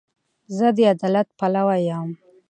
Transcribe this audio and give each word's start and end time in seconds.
زه 0.57 0.67
د 0.75 0.77
عدالت 0.93 1.27
پلوی 1.39 1.81
یم. 1.89 2.09